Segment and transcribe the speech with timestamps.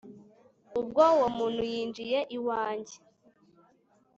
[0.79, 2.95] ubwo uwo muntu yinjiye iwanjye